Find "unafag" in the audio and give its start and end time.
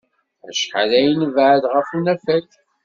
1.97-2.47